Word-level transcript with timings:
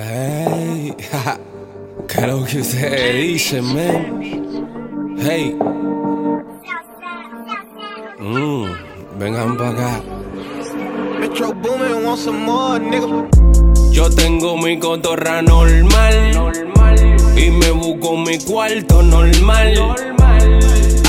Hey, 0.00 0.94
¿qué 2.08 2.20
es 2.20 2.26
lo 2.28 2.44
que 2.44 2.60
ustedes 2.60 3.14
dicen, 3.16 3.64
man? 3.64 5.16
Hey, 5.18 5.58
mm, 8.20 9.18
vengan 9.18 9.56
para 9.56 9.70
acá. 9.70 10.02
Metro 11.18 11.52
Boomin 11.52 12.04
want 12.04 12.20
some 12.20 12.38
more, 12.38 12.78
nigga. 12.78 13.28
Yo 13.90 14.08
tengo 14.08 14.56
mi 14.56 14.78
cotorra 14.78 15.42
normal 15.42 16.52
y 17.36 17.50
me 17.50 17.70
busco 17.72 18.16
mi 18.18 18.38
cuarto 18.38 19.02
normal. 19.02 19.96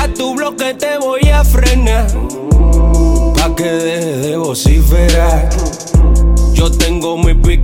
A 0.00 0.08
tu 0.14 0.34
bloque 0.34 0.72
te 0.72 0.96
voy 0.96 1.28
a 1.28 1.44
frenar 1.44 2.06
pa 3.38 3.54
que 3.54 3.70
de 3.70 3.97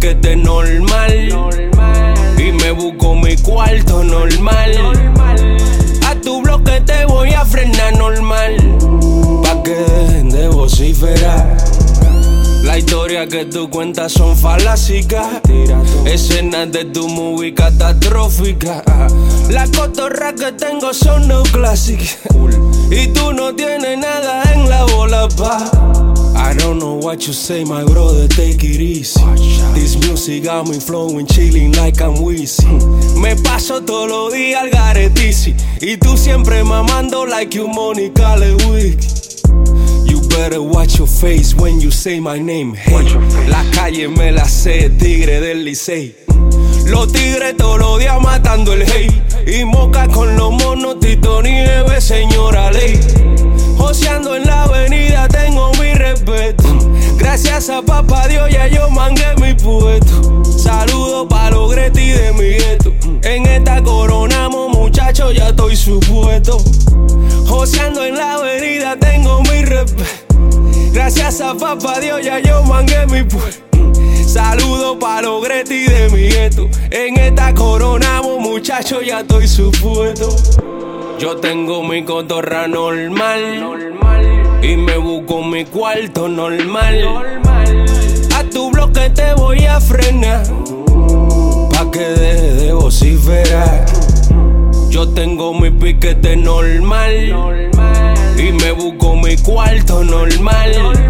mi 0.05 0.11
piquete 0.11 0.37
normal 0.37 1.29
y 2.37 2.53
me 2.53 2.71
busco 2.73 3.15
mi 3.15 3.37
cuarto 3.39 4.05
normal. 4.05 4.84
Que 13.31 13.47
tú 13.47 13.71
cuentas 13.71 14.13
son 14.13 14.37
falásicas. 14.37 15.27
Escenas 16.05 16.71
de 16.71 16.85
tu 16.85 17.09
movie 17.09 17.55
catastrófica. 17.55 18.83
Las 19.49 19.71
cotorras 19.71 20.35
que 20.35 20.53
tengo 20.53 20.93
son 20.93 21.27
no 21.27 21.43
clásicas. 21.45 22.19
Y 22.91 23.09
tú 23.09 23.33
no 23.33 23.55
tienes 23.55 23.99
nada 23.99 24.43
en 24.53 24.69
la 24.69 24.85
bola, 24.85 25.27
pa. 25.37 25.59
I 26.37 26.55
don't 26.55 26.79
know 26.79 26.97
what 26.97 27.27
you 27.27 27.33
say, 27.33 27.65
my 27.65 27.83
brother, 27.83 28.29
take 28.29 28.63
it 28.63 28.81
easy. 28.81 29.21
This 29.73 29.97
music 30.07 30.45
got 30.45 30.69
me 30.69 30.79
flowing, 30.79 31.27
chilling 31.27 31.73
like 31.73 32.03
I'm 32.03 32.23
Wheezy. 32.23 32.67
Me 33.17 33.35
paso 33.37 33.81
todos 33.81 34.09
los 34.09 34.33
días 34.35 34.63
al 34.63 34.71
garetici. 34.71 35.55
Y 35.81 35.97
tú 35.97 36.17
siempre 36.17 36.63
mamando 36.63 37.25
like 37.25 37.57
you 37.57 37.67
Monica 37.69 38.37
Lewinsky. 38.37 39.14
Better 40.35 40.61
watch 40.61 40.99
your 40.99 41.07
face 41.07 41.55
when 41.55 41.81
you 41.81 41.93
say 41.93 42.19
my 42.19 42.39
name. 42.39 42.75
Hey, 42.75 43.05
la 43.49 43.63
calle 43.71 44.09
me 44.09 44.33
la 44.33 44.45
sé, 44.45 44.91
tigre 44.99 45.41
del 45.41 45.65
Licey. 45.65 46.17
Los 46.87 47.13
tigres 47.13 47.57
todos 47.57 47.79
los 47.79 48.01
días 48.01 48.21
matando 48.21 48.73
el 48.73 48.83
hey. 48.83 49.09
Y 49.47 49.65
moca 49.65 50.09
con 50.09 50.37
los 50.37 50.51
monos, 50.51 50.99
Tito 50.99 51.41
Nieve, 51.41 52.01
señora 52.01 52.73
ley. 52.73 52.99
Joseando 53.79 54.35
en 54.35 54.45
la 54.45 54.65
avenida 54.65 55.29
tengo 55.29 55.71
mi 55.81 55.95
respeto. 55.95 56.65
Gracias 57.17 57.71
a 57.71 57.81
papá 57.81 58.27
Dios 58.27 58.51
ya 58.51 58.67
yo 58.67 58.91
mangué 58.91 59.37
mi 59.41 59.55
puesto. 59.55 60.43
Saludos 60.45 61.27
pa' 61.29 61.51
los 61.51 61.71
Greti 61.73 62.11
de 62.11 62.33
mi 62.33 62.51
gueto. 62.59 62.93
En 63.23 63.47
esta 63.47 63.83
coronamos 63.83 64.77
muchachos, 64.77 65.33
ya 65.33 65.51
estoy 65.51 65.77
supuesto. 65.77 66.59
Joseando 67.47 68.05
en 68.05 68.17
la 68.17 68.35
avenida 68.35 68.97
tengo 68.99 69.41
mi 69.43 69.65
respeto. 69.65 70.24
Gracias 70.95 71.41
a 71.41 71.55
papá 71.55 71.99
Dios 71.99 72.23
ya 72.23 72.39
yo 72.39 72.63
mangué 72.63 73.05
mi 73.07 73.25
puesto. 73.25 73.65
Saludos 74.25 74.97
pa' 75.01 75.23
los 75.23 75.43
Greti 75.43 75.87
de 75.87 76.09
mi 76.11 76.29
gueto. 76.29 76.69
En 76.93 77.19
esta 77.19 77.53
coronamos 77.53 78.39
muchachos, 78.39 79.05
ya 79.05 79.21
estoy 79.21 79.49
supuesto. 79.49 80.29
Yo 81.19 81.37
tengo 81.39 81.83
mi 81.83 82.05
cotorra 82.05 82.69
normal 82.69 83.91
y 84.63 84.77
me 84.77 84.97
busco 84.97 85.43
mi 85.43 85.65
cuarto 85.65 86.29
normal. 86.29 87.43
A 88.37 88.45
tu 88.45 88.71
bloque 88.71 89.11
te 89.11 89.35
voy 89.35 89.67
a 89.67 89.81
frenar 89.81 90.47
pa 91.73 91.91
que 91.91 92.05
deje 92.05 92.53
de 92.55 92.73
vociferar. 92.73 93.85
Yo 94.91 95.09
tengo 95.09 95.55
mi 95.55 95.71
piquete 95.71 96.37
normal 96.37 97.65
normal. 100.25 101.04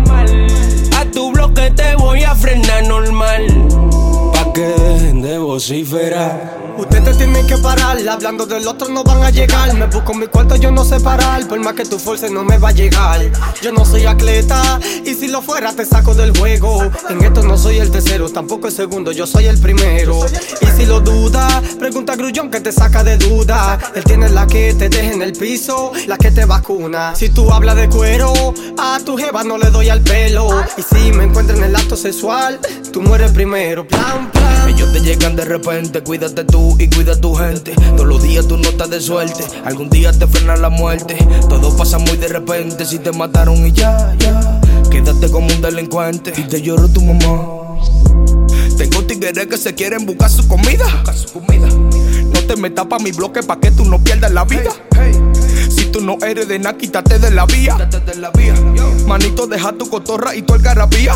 Dejen 5.44 5.84
de 5.84 5.84
vociferar. 5.84 6.64
Usted 6.76 7.04
te 7.04 7.14
tiene 7.14 7.46
que 7.46 7.56
parar, 7.58 7.96
hablando 8.08 8.46
del 8.46 8.66
otro 8.66 8.88
no 8.88 9.04
van 9.04 9.22
a 9.22 9.30
llegar. 9.30 9.72
Me 9.74 9.86
busco 9.86 10.12
mi 10.12 10.26
cuarto, 10.26 10.56
yo 10.56 10.72
no 10.72 10.84
sé 10.84 10.98
parar. 10.98 11.46
Por 11.46 11.60
más 11.60 11.74
que 11.74 11.84
tu 11.84 11.98
fuerza 11.98 12.28
no 12.28 12.42
me 12.42 12.58
va 12.58 12.70
a 12.70 12.72
llegar. 12.72 13.20
Yo 13.62 13.70
no 13.70 13.84
soy 13.84 14.06
atleta, 14.06 14.80
y 15.04 15.14
si 15.14 15.28
lo 15.28 15.40
fuera 15.40 15.72
te 15.72 15.84
saco 15.84 16.14
del 16.14 16.36
juego. 16.36 16.82
En 17.08 17.22
esto 17.22 17.42
no 17.42 17.56
soy 17.56 17.78
el 17.78 17.90
tercero, 17.90 18.28
tampoco 18.28 18.66
el 18.66 18.72
segundo, 18.72 19.12
yo 19.12 19.26
soy 19.26 19.46
el 19.46 19.60
primero. 19.60 20.26
Y 20.60 20.66
si 20.76 20.86
lo 20.86 21.00
duda, 21.00 21.62
pregunta 21.78 22.14
a 22.14 22.16
Grullón 22.16 22.50
que 22.50 22.60
te 22.60 22.72
saca 22.72 23.04
de 23.04 23.18
duda. 23.18 23.78
Él 23.94 24.02
tiene 24.02 24.28
la 24.28 24.46
que 24.46 24.74
te 24.74 24.88
deja 24.88 25.12
en 25.12 25.22
el 25.22 25.32
piso, 25.32 25.92
la 26.08 26.16
que 26.16 26.32
te 26.32 26.44
vacuna. 26.44 27.14
Si 27.14 27.28
tú 27.28 27.52
hablas 27.52 27.76
de 27.76 27.88
cuero, 27.88 28.32
a 28.78 28.98
tu 29.04 29.16
jeva 29.16 29.44
no 29.44 29.58
le 29.58 29.70
doy 29.70 29.90
al 29.90 30.00
pelo. 30.00 30.48
Y 30.76 30.82
si 30.82 31.12
me 31.12 31.24
encuentro 31.24 31.56
en 31.56 31.62
el 31.62 31.76
acto 31.76 31.96
sexual, 31.96 32.58
tú 32.92 33.00
mueres 33.00 33.30
primero. 33.30 33.86
Plan, 33.86 34.30
plan. 34.32 34.68
Ellos 34.68 34.92
te 34.92 35.00
llegan 35.00 35.33
de 35.36 35.44
repente, 35.44 36.02
cuídate 36.02 36.44
tú 36.44 36.76
y 36.78 36.88
cuida 36.88 37.14
a 37.14 37.20
tu 37.20 37.34
gente. 37.34 37.72
Todos 37.96 38.06
los 38.06 38.22
días 38.22 38.46
tú 38.46 38.56
no 38.56 38.68
estás 38.68 38.90
de 38.90 39.00
suerte, 39.00 39.44
algún 39.64 39.90
día 39.90 40.12
te 40.12 40.26
frena 40.26 40.56
la 40.56 40.70
muerte. 40.70 41.16
Todo 41.48 41.76
pasa 41.76 41.98
muy 41.98 42.16
de 42.16 42.28
repente, 42.28 42.84
si 42.84 42.98
te 42.98 43.12
mataron 43.12 43.66
y 43.66 43.72
ya, 43.72 44.14
ya. 44.18 44.60
Quédate 44.90 45.30
como 45.30 45.48
un 45.48 45.60
delincuente 45.60 46.32
y 46.36 46.42
te 46.42 46.62
lloro 46.62 46.88
tu 46.88 47.00
mamá. 47.00 47.78
Tengo 48.76 49.04
tigres 49.04 49.46
que 49.46 49.56
se 49.56 49.74
quieren 49.74 50.06
buscar 50.06 50.30
su 50.30 50.46
comida. 50.46 50.86
No 52.32 52.40
te 52.40 52.56
metas 52.56 52.86
pa' 52.86 52.98
mi 52.98 53.12
bloque 53.12 53.42
pa' 53.42 53.58
que 53.58 53.70
tú 53.70 53.84
no 53.84 54.02
pierdas 54.02 54.32
la 54.32 54.44
vida. 54.44 54.70
Si 55.68 55.86
tú 55.86 56.00
no 56.00 56.16
eres 56.24 56.46
de 56.48 56.58
nada, 56.58 56.76
quítate 56.76 57.18
de 57.18 57.30
la 57.30 57.46
vía. 57.46 57.76
Manito, 59.06 59.46
deja 59.46 59.72
tu 59.72 59.88
cotorra 59.88 60.34
y 60.34 60.42
tu 60.42 60.54
algarabía. 60.54 61.14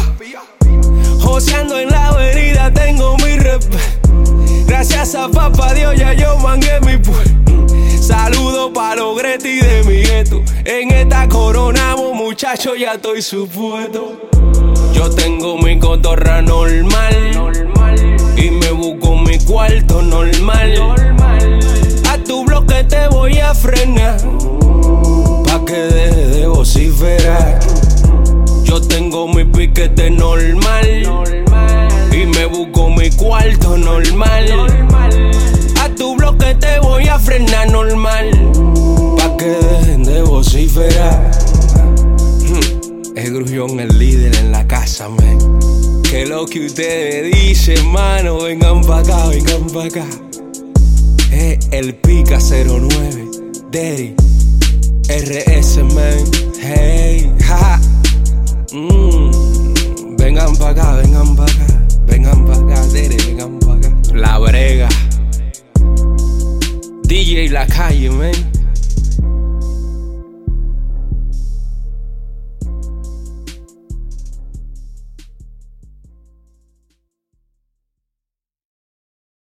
Joseando 1.21 1.79
en 1.79 1.89
la 1.89 2.09
avenida 2.09 2.73
tengo 2.73 3.17
mi 3.19 3.37
respeto. 3.37 3.68
Gracias 5.49 5.61
a 5.61 5.65
papá 5.65 5.75
Dios 5.75 5.97
ya 5.97 6.13
yo 6.13 6.37
mangué 6.39 6.81
mi. 6.81 6.99
Saludos 8.01 8.71
pa' 8.75 8.95
los 8.97 9.19
Greti 9.19 9.61
de 9.61 9.83
mi 9.85 10.03
gueto. 10.03 10.43
En 10.65 10.91
esta 10.91 11.29
coronamos 11.29 12.15
muchachos, 12.15 12.79
ya 12.79 12.95
estoy 12.95 13.23
supuesto. 13.23 14.31
Yo 14.93 15.11
tengo 15.11 15.57
mi 15.59 15.79
cotorra 15.79 16.43
normal 16.43 17.53
y 18.37 18.51
me 18.51 18.71
busco 18.73 19.17
mi 19.17 19.39
cuarto 19.39 20.03
normal. 20.03 20.75
A 22.11 22.19
tu 22.19 22.45
bloque 22.45 22.85
te 22.85 23.09
voy 23.09 23.39
a 23.39 23.55
frenar 23.55 24.19
pa' 25.47 25.65
que 25.65 25.77
deje 25.77 26.27
de 26.27 26.47
vociferar. 26.47 27.59
Yo 28.65 28.81
tengo 28.81 29.29
mi 29.29 29.45
piquete 29.45 30.11
normal 30.11 31.25
y 32.13 32.27
me 32.27 32.47
busco 32.47 32.91
mi 32.91 33.11
cuarto 33.11 33.77
normal. 33.77 34.98
Te 36.55 36.79
voy 36.81 37.07
a 37.09 37.19
frenar 37.19 37.71
normal 37.71 38.31
pa' 39.17 39.37
que 39.37 39.47
dejen 39.47 40.05
de 40.05 40.23
vociferar. 40.23 41.31
Hmm, 42.47 43.17
El 43.17 43.35
grullón, 43.35 43.81
el 43.81 43.99
líder 43.99 44.37
en 44.37 44.53
la 44.53 44.67
casa, 44.67 45.09
man. 45.09 45.39
Que 46.03 46.27
lo 46.27 46.47
que 46.47 46.67
ustedes 46.67 47.35
dicen, 47.35 47.87
mano, 47.91 48.39
vengan 48.41 48.81
pa' 48.83 49.01
acá, 49.01 49.27
vengan 49.29 49.67
pa' 49.73 49.85
acá. 49.85 50.07
Es 51.33 51.69
el 51.73 51.95
Pica 51.97 52.39
09, 52.39 53.27
Daddy, 53.71 54.15
RS, 55.09 55.83
man. 55.95 56.25
Hey, 56.61 57.31
ja. 57.47 57.81
Mm, 58.73 60.17
vengan 60.17 60.57
pa' 60.57 60.71
acá, 60.71 60.93
vengan 60.97 61.37
pa' 61.37 61.45
acá, 61.45 61.67
vengan 62.07 62.47
pa' 62.47 62.55
acá, 62.55 62.83
Calle, 67.79 68.11
man. 68.11 68.58